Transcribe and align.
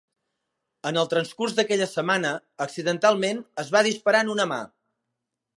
En 0.91 0.97
el 1.01 1.09
transcurs 1.11 1.53
d'aquella 1.59 1.89
setmana, 1.91 2.33
accidentalment, 2.67 3.45
es 3.65 3.73
va 3.77 3.87
disparar 3.91 4.27
en 4.27 4.37
una 4.39 4.53
mà. 4.55 4.63